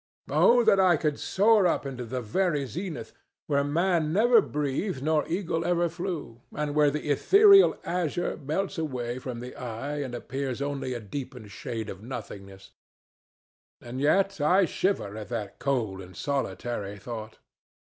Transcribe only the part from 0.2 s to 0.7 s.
Oh